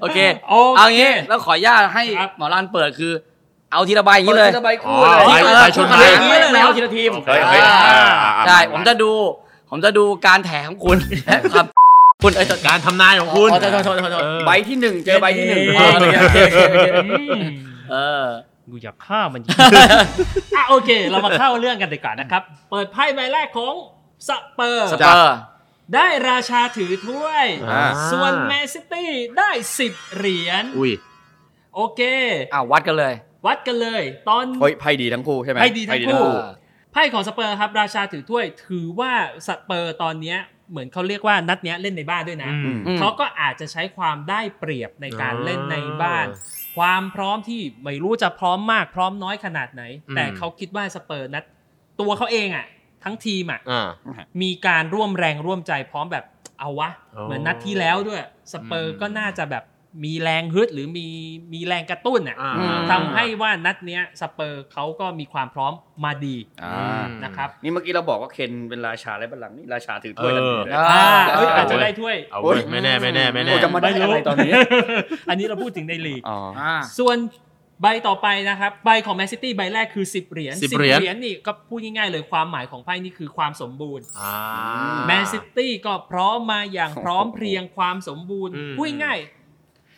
[0.00, 0.18] โอเค
[0.48, 3.12] โอเอาเคงี้แล้วขออนุญาตให้ครับหมอรันเปิดคือ
[3.72, 9.12] เอาทีละใบอย่างนี้เลยปิดทีละใบคู่อ๋อเลยใบเออใบชนคู่ใบกันอย่างนี้เลยไม่เอาทีละทีมเฮ้ยเฮ้ยอ่าอ่าอ่าใช่ผมจะดู
[9.70, 11.66] ผมจะดูการแถของคุณและความ
[12.24, 17.42] คุณเอ้ยการทำนายของคุณ อ๋อโทษโทษโทษโทษเออใบที่หนึ่งเจอใบที่หนึ่งเออโอเคโอเคโอเคโอเคอืม
[17.90, 18.26] เออ
[18.64, 19.56] กูอยากฆ่ามันจริง
[20.56, 23.74] อะโอเค เรามาเข้าเรื่องกันดีกว่านะครับ เปิดไพ่ใบแรกของ
[24.28, 25.36] สเปอร์สเปอร์
[25.94, 30.92] ได้ราชาถือถ้วยอ่าส่วนแมนซิตี้ได้สิบเหรียญอุ้ย
[31.74, 32.00] โอเค
[32.54, 33.14] อ้าววัดกันเลย
[33.46, 36.50] วัดกันเลย ตอนเฮ้ยไพ่ดีทั้งคู่ใช่ไหมไพ่ดีทั้งคู่เออ
[36.92, 39.12] ไพ่ของสเปอร์ครับราชาถือถ้วยถือว่า
[39.46, 40.38] สเปอร์ตอนเนี้ย
[40.70, 46.26] เหมือนเขาเรียกว่านัดเนี้ยเล่นในบ้านด้วยนะอืมอืมเขาก็อาจจะใช้ความได้เปรียบในการอ๋อเล่นในบ้าน
[46.76, 51.44] ความพร้อมที่ไม่รู้จะพร้อมมากพร้อมน้อยขนาดไหนอืมแต่เขาคิดว่าสเปอร์นัด
[52.00, 52.66] ตัวเขาเองอะ
[53.04, 53.88] ทั้งทีมอะอ่า
[54.42, 56.24] มีการร่วมแรงร่วมใจพร้อมแบบ
[56.60, 59.64] เอาวะอ๋อเหมือนนัดที่แล้วด้วยสเปอร์อืมก็น่าจะแบบ
[60.04, 61.06] มีแรงฮึดหรือมี
[61.52, 65.72] มีแรงกระตุ้นอะอ่าอืมทำให้ว่านัดเนี้ยสเปอร์เขาก็มีความพร้อม
[66.04, 74.52] มาดีอ่านะครับนี่เมื่อกี้เราบอกว่าเคนเป็นราชาและบัลลังก์นี่ราชาถือถ้วยทันทีเลยเออ่าเอเอ้ยออาจจะได้ถ้วยเอาเว้ยไม่แน่ไม่แน่ไม่แน่โอ้จะมาได้อะไรตอนนี้
[75.28, 77.18] อันนี้เราพูดถึงในลีกอ๋ออ่าส่วน
[77.82, 84.34] ใบต่อไปนะครับ ใบของแมนซิตี้ใบแรกคือ 10 เหรียญ10 10เหรียญเหรียญนี่ก็พูดง่ายๆเลยความหมายของไพ่นี่คือความสมบูรณ์อ่า
[85.06, 89.43] แมนซิตี้ก็พร้อมมาอย่างพร้อมเพรียงความสมบูรณ์อืมพูดง่ายๆ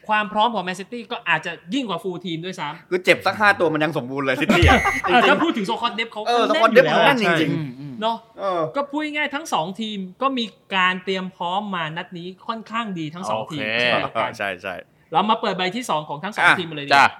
[0.08, 10.44] ความพร้อมของแมนซิตี้ก็อาจจะยิ่งกว่า full team ด้วยซ้คือเจ็บสักห้าตัวมันยังสมบูรณ์เลยซิตี้อะำจเออริงถ้าพูดถึง squad depth เขาเออก็ squad depth อยู่เขาแน่นใช่จริงอืมอืมเนาะๆเออก็พูดง่ายๆทั้งสองทีมก็มี
[10.76, 14.74] การเตรียมพร้อมมานัดนี้ค่อนข้างดีทั้งสองโอเคทีมเช่นเดียวกันใช่ใช่
[15.12, 17.10] เรามาเปิดใบที่สองของทั้งสองอะทีมมาเลยดีกจ้าว่า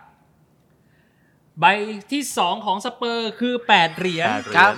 [1.61, 1.67] ใบ
[2.13, 4.73] ที่สองของสเปอร์คือแปดเหรียญแปดเหรียญครับ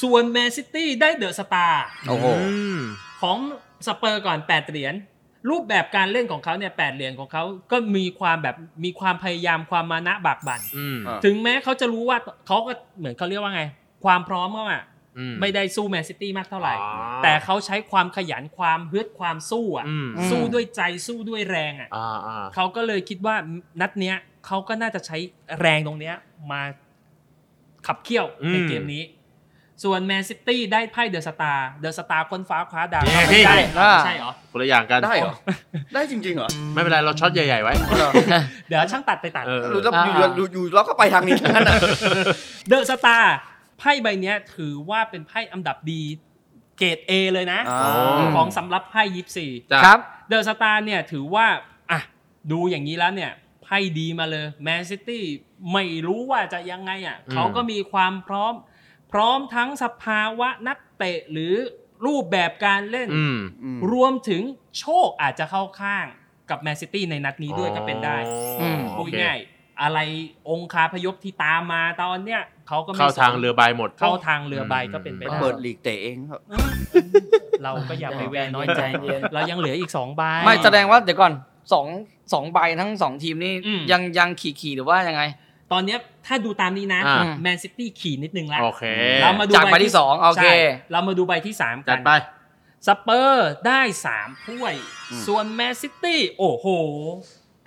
[0.00, 2.78] ส่วนแมนซิตี้ได้ The Star โอ้โหอืม
[3.22, 3.38] ของ
[3.86, 4.94] สเปอร์ก่อน8เหรียญ
[5.50, 13.62] รูปแบบการเล่นของเขาเนี่ยแเหรียญของเขาก็มีความแบบมีความพยายามความมานะบากบั่นอืมอะถึงแม้เขาจะรู้ว่าเขาก็เหมือนเขาเรียกว่าไง
[14.04, 14.84] ความพร้อมเขาอะ
[15.18, 23.36] อืมไม่ได้สู้แมนซิตี้มากเท่าไหร่อ๋อแต่เขาใช้ความขยันความฮึดความสู้อะอืมสู้ด้วยใจสู้ด้วยแรงอะอ่าอ่าเขาก็เลยคิดว่า
[23.80, 24.16] นัดเนี้ย
[24.46, 25.16] เขาก็น่าจะใช้
[25.60, 26.14] แรงตรงเนี้ย
[26.52, 26.62] มา
[27.86, 29.02] ขับเคี่ยวในเกมนี้
[29.84, 35.34] ส่วนแมนซิตี้ได้ไพ่ The Star The Star ค้นฟ้าคว้าดาวเย้ไม่ได้อ่าไม่ใช่เหรอคนละอย่างกันได้เหรอ
[35.94, 37.72] ได้จริงๆเหรอไม่เป็นไรเราช็อตใหญ่ๆไว้
[38.68, 41.78] เดี๋ยวช่างตัดไปตัดเออรู้แล้วอยู่อยู่อยู่เราก็ไปทางนี้ทั้งนั้นอะ
[42.68, 43.34] The Star
[43.78, 46.02] ไพ่ใบเนี้ยถือว่าเป็นไพ่อันดับดี
[46.78, 51.46] เกรด A เลยนะอ่าของสำหรับไพ่ยิปซีจ้ะครับ The Star เนี่ยถือว่า
[51.90, 52.00] อะ
[52.52, 53.30] ดูอย่างนี้แล้วเนี่ย
[53.64, 55.24] ไพ่ดีมาเลยแมนซิตี้
[55.72, 58.54] ไม่รู้ว่าจะยังไงอะอืมเขาก็มีความพร้อม
[59.12, 61.54] พร้อมทั้งสภาวะนักเตะหรือ
[62.06, 63.38] รูปแบบการเล่นอืม
[63.92, 64.42] รวมถึง
[64.78, 66.06] โชคอาจจะเข้าข้าง
[66.50, 68.16] กับแมนซิตี้ในนัดนี้ด้วยก็เป็นได้
[68.60, 69.98] อืมพูดง่ายๆอะไร
[70.50, 76.40] องคาพยพที่ตามมาตอนเนี้ยเขาก็ไม่เข้าทางสนเรือใบหมด เข้าทางเรือใบก็เป็นไปมันได้เปิดลีกเตะเองครับ
[77.62, 78.80] เราก็อย่าไปแวร์น้อยใจ
[79.34, 81.32] เรายังเหลืออีกสองใบไม่แสดงว่าเดี๋ยวก่อน
[81.72, 81.86] สอง
[82.32, 85.22] สองใบทั้งสองทีมนี่อืมยังยังขี่ขี่หรือว่ายังไง
[85.72, 88.84] ตอนเนี้ยถ้าดูตามนี้นะอ่าแมนซิตี้ขี่นิดนึงแล้วโอเค
[89.22, 90.54] เรามาดูจากใบที่สองโอเคใช่
[90.92, 92.10] เรามาดูใบที่สามจักัดนไป
[92.86, 94.74] สเปอร์ได้สามถ้วย
[95.10, 96.66] อืมส่วนแมนซิตี้โอ้โห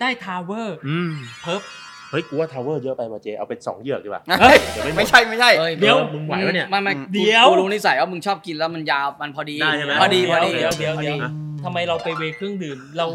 [0.00, 1.62] ได้ Tower อืมเพิบ
[2.10, 11.28] เฮ้ยกูว่า Tower เยอะไปว่ะเจเอาเป็นสองเหยือกดีกว่าเฮ้ยเดี๋ยวไม่หมดไม่ใช่ไม่ใช่อ้เดี๋ยวมึงไหวปะเนี่ยไม่ไม่อืมกูเดี๋ยวกูรู้นิสัยว่ามึงชอบกินแล้วมันยาวมันพอดีได้ใช่ไหมพอดีพอดีเดี๋ยวเดี๋ยวพอเดี๋ยวดี
[11.64, 13.06] ทำไมเราไปเวเครื่องดื่มเรา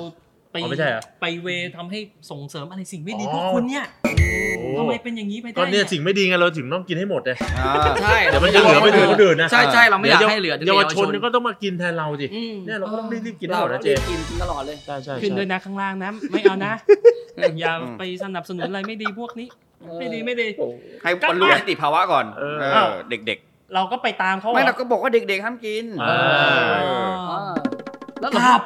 [0.52, 2.00] ไปอ๋อไม่ใช่เหรอ ไปเวทำให้
[2.32, 3.86] ส่งเสริมอะไรสิ่งไม่ดีอ๋อพวกคุณเนี่ย
[4.58, 16.74] โอ้ทำไมเป็นอย่างนี้ไปได้ก็เนี่ยสิ่งไม่ดีไงเราถึงต้องกินให้หมดเลยอ่า ใช่เดี๋ยวมันจะเหลือไปถึงคนอื่นนะใช่ใช่เราไม่อยากให้เหลือเยาวชนนี่ก็ต้องมากินแทนเราสิอืม เนี่ยเราก็ต้องรีบๆกินให้เราหมดนะเจรีบกินตลอดเลย ใช่ใช่ขึ้นใช่ด้วยนะข้างล่างนะไม่เอานะ
[17.60, 19.48] อย่าไปสนับสนุนอะไรไม่ดีพวกนี้
[20.00, 20.48] ไม่ดีไม่ดี
[21.04, 23.40] ให้บรรลุนิติภาวะก่อนเออเออ เด็ก
[23.76, 26.90] เราก็ไปตามเขาๆ ไม่เราก็บอกว่าเด็กๆห้ามกินเอเอ
[27.28, 27.52] ออ
[28.22, 28.62] แล้วครับ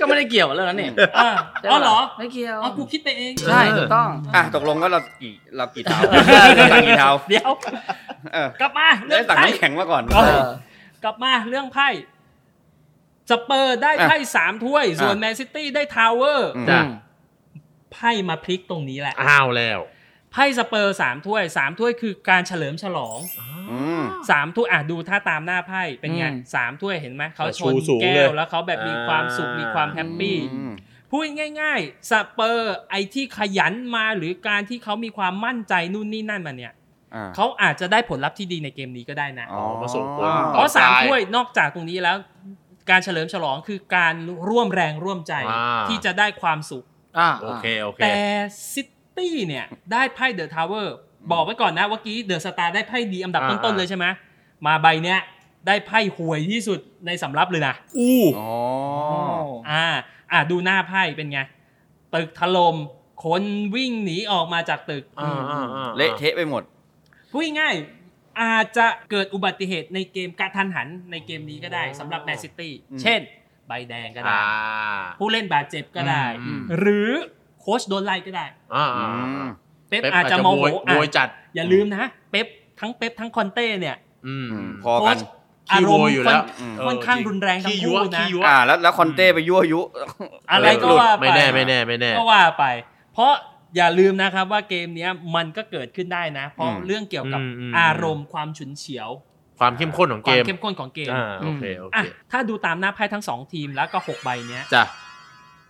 [0.00, 0.88] ก็ไม่ได้เกี่ยวกับเรื่องนั้นนี่
[1.18, 1.30] อะ
[1.70, 7.50] อ๋อเหรอ ไม่เกี่ยวอ๋อกูคิดไปเอง ใช่ถูกต้อง อะตกลงว่าเรากี่เรากี่เท้าต่างกี่เท้าเดี๋ยว
[8.32, 10.50] เออกลับมาเรื่ได้องต่างไพ่น้ำแข็งมาก่อนเออ
[11.04, 11.88] กลับมาเรื่องไพ่
[13.30, 16.80] สเปอร์ได้ไพ่สามถ้วย ส่วนอะแมนซิตี้ได้ Tower อืมจ้ะ
[17.92, 19.80] ไพ่มาพลิกตรงนี้แหละอ้าวแล้ว
[20.34, 23.18] ไพ่สเปอร์สามถ้วยสามถ้วยคือการเฉลิมฉลอง
[23.70, 30.72] อืม สามถ้วยอะดูถ้าตามหน้าไพ่เป็นไงอืม สามถ้วยเห็นไหมเขาชูสูงชนแก้วเลยแล้วเขาแบบมีความสุขอ่ามีมีความ happy อืม
[31.10, 31.20] พูด
[31.60, 36.72] ง่ายๆ สเปอร์ไอที่ขยันมาหรือการที่เขามีความมั่นใจนู่นนี่นั่นมาเนี่ย
[37.14, 42.16] อ่า เขาอาจจะได้ผลลัพธ์ที่ดีในเกมนี้ก็ได้นะ อ๋อมาส่งผล เพราะสามต่อไปถ้วยนอกจากตรงนี้แล้ว
[42.90, 44.14] การเฉลิมฉลองคือการ
[44.48, 46.84] ร่วมแรงร่วมใจอ่า ที่จะได้ความสุข
[47.18, 48.14] อ่าโอเค โอเค แต่
[48.72, 48.82] ซิ
[49.18, 50.96] ตี้เนี่ยได้ไพ่ The Tower
[51.32, 54.06] บอกไว้ก่อนนะเมื่อกี้ The Star ได้ไพ่ดีอันดับอ่าต้นๆเลยใช่ไหม
[54.66, 55.20] มาใบเนี้ย
[55.66, 58.52] ได้ไพ่ห่วยที่สุดในสำรับเลยนะอู้อ๋อ
[59.70, 59.84] อ่า
[60.32, 61.38] อ่าดูหน้าไพ่เป็นไง
[62.14, 62.76] ตึกถล่ม
[63.24, 63.42] คน
[63.74, 66.62] วิ่งหนีออกมาจากตึกอ่าอ่าอ่าเละเทะไปหมด
[67.30, 73.20] พูดง่ายๆอาจจะเกิดอุบัติเหตุในเกมกระทันหันในเกมนี้ก็ได้สำหรับแมนซิตี้อืมเช่น
[73.68, 74.44] ใบแดงก็ได้อ่า
[75.18, 77.10] ผู้เล่นบาดเจ็บก็ได้อืมหรือ
[77.64, 79.48] โค้ชโดนไล่ก็ได้อ่าอือ่าม
[79.88, 82.46] เป๊ปเป๊ปอาจจะโมโหโวยอะโวยจัด อย่าลืมนะ เป๊ป
[82.80, 83.96] ทั้งเป๊ปทั้งคอนเต้เนี่ย
[84.26, 85.20] อืมอืมพอโค้กันช
[85.68, 89.80] ขี้อารโวมยณ์อยู่ค่แล้อนวอืมค่อนข้างรุนแรงทั้งขี้ยัคู่วนะขี้ยัวอ่าแล้วแล้วคอนเต้ไปยั่วยุ
[90.52, 92.64] อะไรก็ว่าไปไม่แน่ไม่แน่ไม่แน่ก็ว่าไป
[93.14, 93.32] เพราะ
[93.76, 99.08] อย่าลืมนะครับว่าเกมเนี้ยมันก็เกิดขึ้นได้นะ เพราะอืมเรื่องเกี่ยวกับอืมอืมอารมณ์ความฉุนเฉียว
[99.60, 104.84] ความเข้มข้นของคเกวามมเข้มข้นของเกมอ่าโอเคโออะเคถ้าดูตามหน้าไพ่ทั้งสองทีมแล้วก็หกใบเนี้ยจ้ะ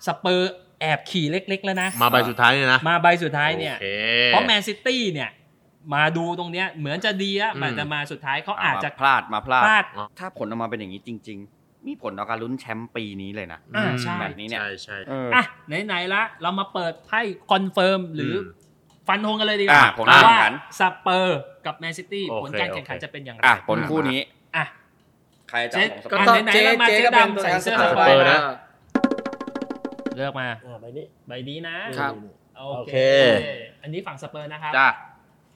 [0.07, 0.52] สเปอร์
[0.85, 3.87] แอบขี่เล็ก ๆ แล้วนะ มาใบสุดท้ายเนี่ยนะ มาใบสุดท้ายเนี่ยโอเค
[4.29, 5.31] เพราะแมนซิตี้เนี่ย
[5.94, 9.85] มาดูตรงเนี้ยเหมือนจะดีอะอืมมันจะมาสุดท้ายเขาอาจจะมพลาดมาพลาดพลาด
[10.18, 15.44] ถ้าผลออกมาเป็นอย่างนี้จริง ๆ มีผลต่อการลุ้นแชมป์ปีนี้เลยนะอ่าอืมใช่แบบนี้เนี่ย ใช่ใช่เอออะ
[15.87, 17.20] ไหนๆละเรามาเปิดไพ่
[17.51, 18.38] คอนเฟิร์มหรืออ
[19.05, 24.20] มฟันธงกันเลยดีกว่าอะผลการแข่ว่างขันสเปอร์กับแมนซิตี้โอเคผลการแข่งขันโอเคจะเป็นอย่างไรอะผลคู่นี้
[24.57, 24.64] อะ
[25.51, 28.40] ใครจะเจ๊ของสก็เปอร์ต้องไหนๆเจ๊แล้วมาเจ๊เจ๊ก็เป็นดำตัวใส่แทนเสื้อสสเปเปออร์ร์นะนะ
[30.16, 32.12] เลือกมาอ่าใบนี้ใบนี้นะครับ
[32.57, 32.96] โอโอเค
[33.40, 33.46] เค
[33.83, 34.88] อันนี้ฝั่งสเปอร์นะครับจ้ะ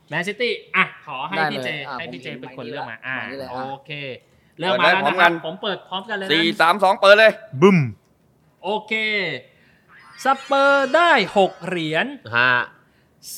[0.09, 3.91] แมนซิตี้อะขอให้ได้พี่เจเลยอะให้พี่เจผมเป็นคนหมายนี้เลือกมาอะหมายนี้เลยโออะเค
[4.59, 7.79] เลือกมาแล้วเปิดได้พร้อมนะครับ ผมเปิดพร้อมกันเลยสี่นะสามสองเปิดเลยบึ้ม
[8.65, 8.93] โอเค
[10.25, 12.53] สเปอร์ได้ 6 เหรียญฮะ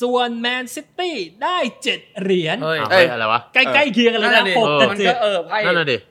[0.01, 1.57] ส่วนแมนซิตี้ได้
[1.91, 5.97] 7 เหรียญเฮ้ยอ้าวเอ้ยเฮ้ยอะไรวะ ใกล้ๆเคียงกันเลยนั่นะนน่ะดิ หกกับเจ็ดมันเจ็ก็ดเออไพ่นั่นน่ะดิ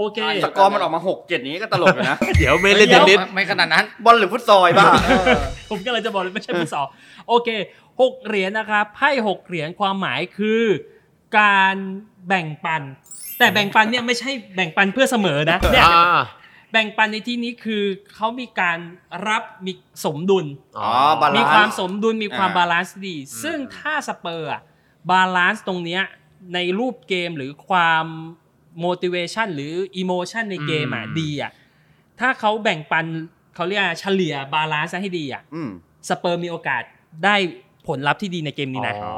[0.00, 4.86] อเคสกอร์มันออกมาหกเจ็ดนี้ก็ตลกอยู่นะ เดี๋ยวไม่เล่นเทนนิสไม่ไม่ขนาดนั้น บอลหรือฟุตซอลบ้า
[5.70, 6.86] ผมก็เลยจะบอกเลยไม่ใช่ฟุตซอล
[7.28, 7.48] โอเค
[8.00, 10.64] หกเหรียญนะครับไพ่หกเหรียญความหมายคือ
[11.38, 11.76] การ
[12.28, 12.82] แบ่งปัน
[13.38, 16.20] แต่แบ่งปันเนี่ยไม่ใช่แบ่งปันเพื่อเสมอนะเนี่ยอ่า
[16.72, 17.84] แบ่งปันในที่นี้คือ
[18.14, 18.78] เขามีการ
[19.28, 19.72] รับมี
[20.04, 20.46] สมดุล
[20.78, 24.62] อ๋อ balance มีความสมดุลมีความอ่า balance ดี ซึ่งถ้าสเปอร์อะ
[25.10, 26.02] balance ตรงเนี้ย
[26.54, 28.06] ในรูปเกมหรือความ
[28.84, 31.50] motivation หรือ emotion ในเกมอะอืมดีอะ
[32.20, 33.06] ถ้าเขาแบ่งปัน
[33.54, 35.70] เขาเรียกเฉลี่ย balance ให้ดีอะอืม
[36.08, 36.82] สเปอร์มีโอกาส
[37.24, 37.36] ได้
[37.88, 39.14] ผลลัพธ์ที่ดีในเกมนี้นะอ๋อ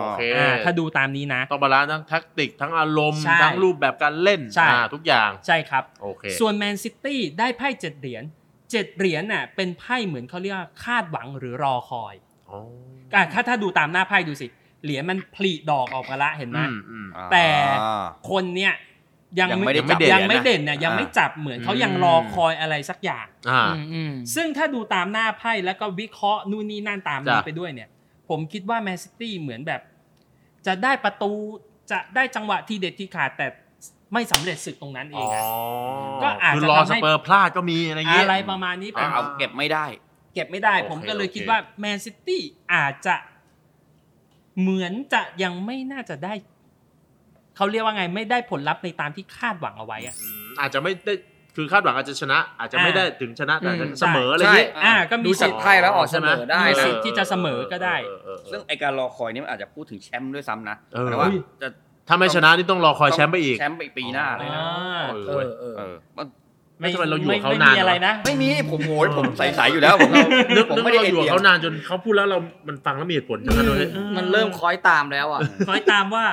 [0.00, 8.24] โอเคอ่าถ้าดูตามนี้นะ ต้อง balance ทั้ง tactic ทั้งอารมณ์ใช่ทั้งรูปแบบการเล่นใช่อ่าทุกอย่างใช่ครับโอเคส่วนแมนซิตี้ได้ไพ่เจ็ดเหรียญ
[8.70, 12.14] เจ็ดเหรียญน่ะเป็นไพ่เหมือนเขาเรียกว่าคาดหวังหรือรอคอย
[12.50, 12.58] อ๋อ
[13.14, 14.46] อะถ้าถ้าดูตามหน้าไพ่ดูสิ
[14.84, 17.46] เหรียญมันผลิดอกออกมาละเห็นไหมอืมอืมแต่
[17.82, 18.72] อ่าคนเนี่ย
[19.38, 27.88] ยังยังไม่ได้จับยังไม่เหรียญนะเด่นเนี่ยยังอ่าไม่จับเหมือนเขายังอืมรอคอยอะไรสักอย่างอ่าอืมอืมซึ่งถ้าดูตามหน้าไพ่แล้วก็วิเคราะห์นู่นนี่นั่นตามนี้จ้ะไปด้วยเนี่ย
[28.28, 29.80] ผมคิดว่าแมนซิตี้เหมือนแบบ
[30.66, 31.32] จะได้ประตู
[31.90, 33.46] จะได้จังหวะทีเด็ดที่ขาดแต่
[34.12, 35.42] ไม่สำเร็จสักตรงนั้นเออ๋องอะ
[36.22, 39.86] ก็คืออาจจะรอทำให้สเปอร์พลาดก็มีอะไรอย่างงี้อะไรประมาณนี้เป็นเอาเก็บไม่ได้
[40.34, 42.42] เก็บไม่ได้โอเคผมก็เลยโอเคคิดว่าแมนซิตี้
[42.74, 43.14] อาจจะ
[44.60, 46.34] เหมือนจะยังไม่น่าจะได้
[47.56, 51.14] เขาเรียกว่าไงไม่ได้ผลลัพธ์ในตามที่คาดหวังเอาไว้อะอืมอาจจะไม่ได้
[51.56, 61.68] คือคาดหวังอาจจะชนะ อาจจะไม่อ่าได้ถึงชนะแต่อาจจะอืมเสมออะไรอย่างงี้อ่าก็มีดูสิจากทธิ์ไพ่แล้วออกเสมอได้มีนะสิทธิ์ที่จะเสมอก็ได้เออเออเออซึ่งไอการรอคอยนี่มันอาจจะพูดถึงแชมป์ด้วยซ้ำนะเออแต่ว่าอุ้ยจะ
[62.08, 66.26] ถ้าไม่ชนะนี่ต้องรอคอยแชมป์ไปอีกแชมป์ไปปีหน้าเลยนะอ่าเออเอเว้ยอเออเออมัน
[66.80, 70.10] ไม่ทำไมเราอยู่กับเขาไม่นานมีอะไรนะ ไม่มีผมโหยผมใสๆอยู่แล้วผม
[70.56, 72.38] นึกผมนึกไม่ว่าได้เราอยู่กับเอ็นเขาเอียงนานจนเขาพูดแล้วเรา
[72.68, 76.24] มันฟังแล้วมีเหตุผลจังเลยมันเริ่มคอยตามแล้วอะคอยตามว่า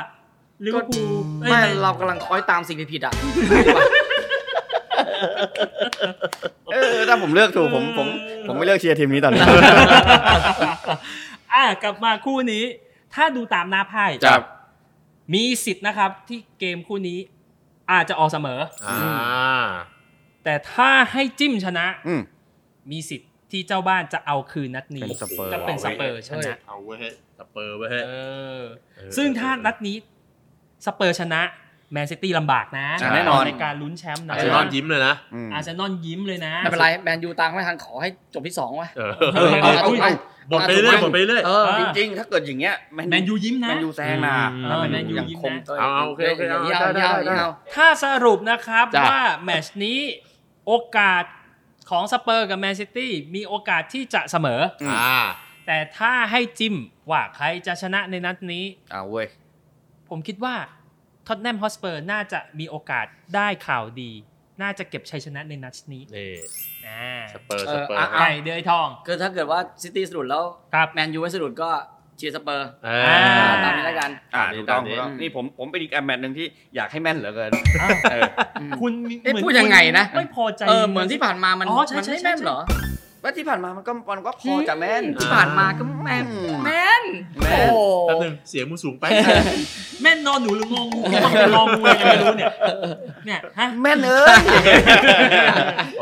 [0.65, 1.11] ลิเวอร์พูล
[1.43, 3.13] อ้ยไม่เรากำลังคอยตามสิ่งผิดๆอะ
[6.73, 8.07] เออถ้าผมเลือกถูกผมผม
[8.47, 9.41] ผมไม่เลือกเชียร์ทีมนี้ตอนนี้
[11.53, 12.63] อะกลับมาคู่นี้
[13.15, 14.41] ถ้าดูตามหน้าไพ่ครับ
[15.33, 17.19] มีสิทธิ์นะครับ ที่เกมคู่นี้
[17.91, 19.63] อาจจะออกเสมออ่า
[20.43, 22.21] แต่ถ้าให้จิ้มชนะอืม
[22.91, 28.11] มีสิทธิ์ที่เจ้าบ้านจะเอาคืนนัดนี้เป็นสเปอร์ก็เป็นสเปอร์ชนะเอาเว้ยเฮ้ยสเปอร์เว้ยเฮ้ยเอ
[28.59, 28.63] อ
[28.97, 29.95] เออซึ่งถ้านัดนี้
[30.85, 31.41] สเปอร์ชนะ
[31.93, 40.11] แมนซิตี้ลำบากนะอะแน่นอนในการลุ้นแชมป์นะอาร์เซนอลยิ้มเลยนะอืมอาร์เซนอลยิ้มเลยนะไม่เป็นไรแมนยูยังไม่ทันขอให้จบที่สองวะเออเออเอาเอาเอา
[40.51, 42.75] บทไปเรื่อยบทไปเรื่อยเออเออจริงๆ ถ้าเกิดอย่างเงี้ย
[43.09, 49.99] แมนยูยิ้มนะแมนยูแซงนะอืมถ้าเออแมนยูยูยังคงยิ้มนะเอาเอาโอเคโอเคเอาอย่างนี้ได้นี้ได้เอาถ้าสรุปนะครับจ้ะว่าแมตช์นี้
[50.67, 51.23] โอกาส
[51.89, 55.19] ของสเปอร์กับแมนซิตี้มีโอกาสที่จะเสมออ่า
[55.67, 56.75] แต่ถ้าให้จิ้ม
[57.11, 59.27] ว่าใครจะชนะในนัดนี้เอาเว้ย
[60.13, 60.55] ผมคิดว่า
[61.27, 64.11] ท็อตแนมฮอตสเปอร์น่าจะมีโอกาสได้ข่าวดี
[64.61, 66.33] น่าจะเก็บชัยชนะในนัดนี้นี่
[66.87, 71.69] อ่าสเปอร์เออสเปอร์อะไก่เดือยทองคือถ้าเกิดว่าซิตี้สะดุดแล้วครับแมนยูไม่สะดุดก็
[72.17, 78.23] เชียร์สเปอร์เอออ่าตามนี้แล้วกันอ่าตามนี้ถูกต้องตามนี้ถูกต้องนี่ผมผมเป็นอีกแมตช์หนึ่งที่อยากให้แม่นเหลือเกินอ้าวเออ
[78.81, 82.59] คุณมีเอ๊ะเหมือนพูดยังไงนะ ไม่พอใจเออเหมือนที่ผ่านมามันอ๋อใช่มันใช่ไม่ใช่แม่นเหรอ
[83.23, 87.03] ว่าที่ผ่านมามันก็มันก็พอจะแม่นที่ผ่านมาก็แม่นอืมแม่น
[87.41, 89.05] แม่นโอ้โหแป๊บนึงเสียงมึงสูงไป
[90.01, 92.51] แม่นนอนหนูหรืององูก็ต้องเป็นรองูยังไม่รู้เนี่ย
[93.25, 94.35] เนี่ยฮะแม่นเอ้ย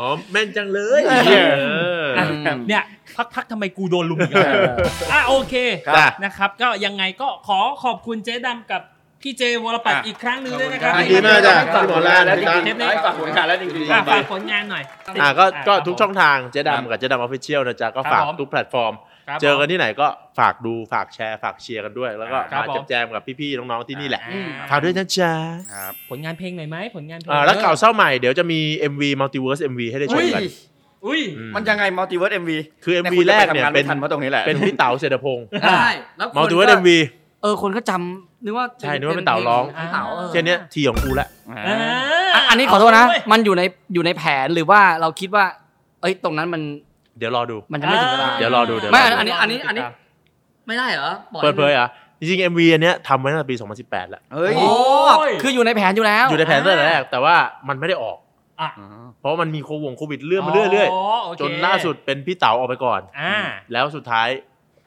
[0.00, 1.62] อ๋อแม่นจังเลยเออเอ
[2.02, 2.24] ออะ
[2.68, 2.82] เนี่ย
[3.16, 4.54] พักพักทำไมกูโดนลุมอีกแล้ว
[5.12, 5.54] อะโอเค
[5.88, 8.82] ครับนะครับ ก็ยังไงก็ขอขอบคุณเจ๊ดำกับ
[9.22, 14.84] พี่เจวรปัตรอะอีกครั้งหนึ่งด้วยนะครับขอบดีคุณมากจ้ะฝากผลงานแล้วจพี่ริงตันๆฝากผลงานแล้วจริงอะๆฝากผลงานหน่อย
[15.20, 18.92] อ่าก็ก็ครับทุกช่องทางเจ๊ครับดำกับเจ๊ดำออฟฟิเชียลนะจ๊ะก็ครับฝากผมทุกแพลตฟอร์ม
[19.28, 20.06] ครับเจอกันที่ไหนก็
[20.38, 25.32] ฝากดูฝากแชร์ ฝากเชียร์กันด้วย แล้วก็ครับมาผมแจมๆกับพี่ๆน้องๆที่นี่แหละอ่าฝากด้วยนะจ๊ะ
[25.72, 28.60] ครับผลงานเพลงหน่อยไหมผลงานเพลงอ่าแล้วเก่าเศร้าใหม่เดี๋ยวจะมี
[28.92, 30.42] MV Multiverse MV ให้ได้ชมกัน
[31.06, 36.88] อุ้ยอืมันยังไงมัลติเวิร์สเอ็มวีคือ MV แรกเนี่ยเป็เป็นนทันเพราะตรงนี้แหละเป็นพี่เต๋าเศรษฐพงศ์ใช่แล้วคน Multiverse ก็ MV
[37.42, 41.76] เออคนก็จำ นึกว่าใช่นึกว่าเป็นเต่าร้องเป็นเต่าเออแค่เนี้ยทีของกูละอ่า
[42.34, 43.62] อะอันนี้ขอโทษนะเาเว้ยมันอยู่ใน
[43.94, 45.44] อยู่ในแผนหรือว่าเราคิดว่า
[46.00, 46.62] เอ้ยตรงนั้นมัน
[47.18, 49.84] เดี๋ยวรอดู มันจะไม่ถึงเวลาเดี๋ยวรอดูเดี๋ยวไม่รอดูอันนี้อันนี้อันนี้
[50.66, 57.34] ไม่ได้เหรอบอกเปิดเผยเหรอะจริงๆ MV อันเนี้ยทำไว้ตั้งแต่ปี 2018 แล้วเฮ้ยโอ้ยคืออยู่ในแผนอยู่แล้ว อยู่ในแผนตั้งแต่แรกแต่ว่า
[57.68, 58.18] มันไม่ได้ออก
[58.60, 58.70] อะ
[59.20, 63.36] เพราะว่ามันมีโควงโควิดเลื่อนมาเรื่อยอ๋อโอเคๆจนล่าสุดเป็นพี่เต๋าออกไปก่อนอ่า
[63.72, 64.28] แล้วสุดท้าย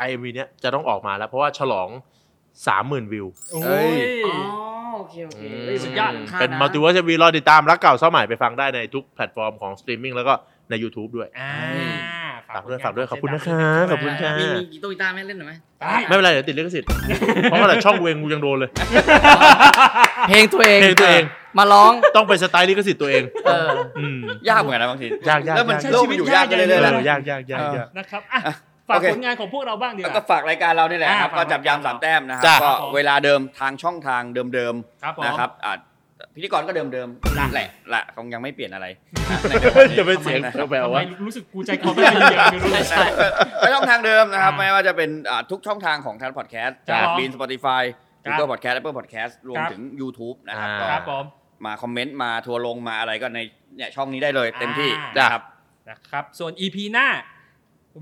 [0.05, 1.87] IMV เนี้ยจะต้องออกมาแล้วเพราะว่าฉลอง
[2.63, 3.25] 30,000วิว
[3.63, 3.91] เอ้ย
[4.25, 4.35] อ๋อ
[4.97, 10.33] โอเคโอเคเฮ้ยสุดยอดค่าเป็นนะมัลติเวิร์สวีรอติดตามรักเก่าเศร้าใหม่ไปฟังได้ในทุกแพลตฟอร์มของสตรีมมิ่งแล้วก็
[10.69, 11.53] ใน YouTube ด้วย อ่า
[12.49, 16.87] ฝากด้วยฝากด้วยขอบคุณนะคะขอบคุณค่ะ มีมีกีตาร์กีตาร์ไหม่เล่นหน่อยไหมได้ไม่เป็นไร เดี๋ยวติดลิขสิทธิ์
[17.49, 18.69] เพราะว่าแต่ช่องเวงกูยังโดนเลย
[20.27, 21.23] เพลงตัวเองเพลงตัวเอง
[21.57, 24.17] มาร้อง ต้องเป็นสไตล์ลิขสิทธิ์ตัวเอง เออ อืม
[24.49, 28.53] ยากเหมือนกันนะบางที ยากยากแล้วมันยากโลกมันอยู่ยากกันเลยเลยเอนะอยากยากยากยาก นะครับอะอะ
[28.89, 35.73] ฝากโอเคผลงานของพวกเราบ้างดีกแล้วก็ว่าฝากรายการเรานี่แหละครับอ่าก็จับยามสามแต้มนะครัจ้ะบก็เวลาเดิมทางช่องทางเดิมครับผมๆนะครับอะ
[36.35, 36.87] พิธีกรก็เดิม
[37.37, 38.87] จ้ะๆแหละแหละคงยังไม่เปลี่ยนอะไร
[39.99, 43.05] จะเป็นเสียงแปลทำไมว่ารู้สึกกูใจคอไม่ดีอย่างไม่รู้ใช่
[43.59, 47.81] ไม่ช่องทางเดิมนะครับอ่าไม่ว่าจะเป็นอ่าทุกช่องทางของทางพอดแคสต์ครับผมบีนสปอติฟาย
[48.23, 51.23] ครับกูเกิลพอดแคสต์แอปเปิลพอดแคสต์รวมครับถึง YouTube นะครับอ่าก็ครับผม
[51.65, 53.39] มาคอมเมนต์มาทัวร์ลงมาอะไรก็ใน
[53.75, 55.43] เนี่ยช่องนี้ได้เลยเต็มที่อ่านะครับ
[55.89, 57.07] นะครับ ส่วน EP หน้า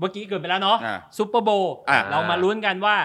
[0.00, 2.96] เมื่อกี้เกิดไปแล้วเนาะอ่าซูเปอร์โบว์อ่าเรามาลุ้นกันว่า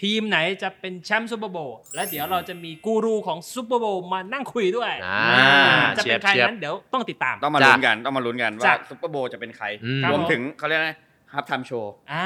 [0.00, 5.22] ทีมไหนจะเป็นแชมป์ซูเปอร์โบว์และเดี๋ยวเราจะมีกูรูของซูเปอร์โบว์มานั่งคุยด้วยอ่า
[5.98, 10.98] จะเป็นใครเชียบนั้นเดี๋ยวต้องติดตามต้องมาลุ้นกันต้องมาลุ้นกันว่าจ้ะซุปเปอร์โบว์จะเป็นใครอืมรวมถึงเขาเรียกนะ
[11.32, 12.22] ฮับไทม์โชว์อ่า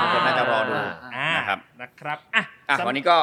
[0.00, 0.74] ทุกคนน่าจะรอดู
[1.16, 3.16] อ่านะครับนะครับอะอะสำวันนี้ก็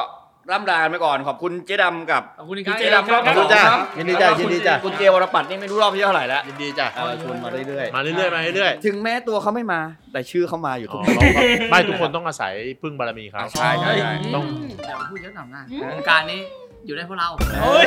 [0.50, 9.80] ร่ำลากันไปก่อนขอบคุณเจ๊ดำกับขอบคุณครับเจ๊ดำรอบขอบที่คุสณองจ้ะครับยินดีจ้ะยินดีจ้ะคุณเจวรปัตรนี่ไม่รู้รอบที่เท่าไหร่แล้วยินดีจ้ะเออชวนมาเรื่อยมาเรื่อยๆมาเรื่อยๆถึงแม้ตัวเขาไม่มา
[10.12, 14.44] แต่ชื่อเขามาอยู่ๆทุอ๋กอคนเราก็ไม่ทุกคนต้องอาศัยพึ่งบารมีเขาใช่ใช่ใช่ต้อง
[14.86, 16.40] อย่ามาพูดเยอะหน่อยนะวงการนี้
[16.86, 17.28] อยู่ได้เพราะเรา
[17.62, 17.86] เฮ้ย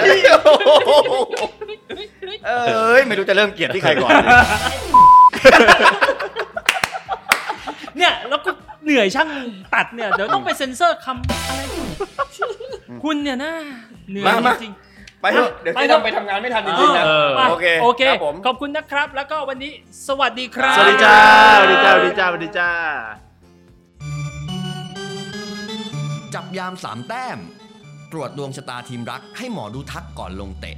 [2.48, 4.14] เอ้ยไม่รู้จะเริ่มเกลียดที่ใครก่อน
[7.98, 8.52] เนี่ยแล้วก็
[8.84, 9.30] เหนื่อยช่าง
[9.76, 11.88] ตัดเนี่ยเดี๋ยวต้องไปเซ็นเซอร์คำอะไร คุณ
[13.04, 13.54] คุณเนี่ยนะ
[14.10, 14.72] เหนื่อยมามา จริง
[15.22, 19.72] ไปเถอะเดี๋ยวไปเจ๊เถอะดำไปทำงานไม่ทันจๆริงๆนะ เออเออโอเคโอเคครับผม ขอบคุณนะครับ แล้วก็วันนี้
[20.08, 21.16] สวัสดีครับ สวัสดีจ้า
[21.58, 22.70] สวัสดีจ้าสวัสดีจ้าสวัสดีจ้า
[26.34, 27.40] จับยามสามแต้ม
[28.12, 30.78] ตรวจดวงชะตาทีมรักให้หมอดูทักก่อนลงเตะ